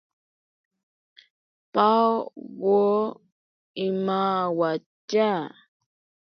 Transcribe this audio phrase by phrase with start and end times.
[1.73, 2.81] Pawo
[3.85, 5.31] imawatya.